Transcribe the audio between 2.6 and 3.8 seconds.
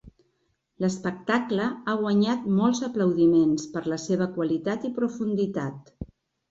molts aplaudiments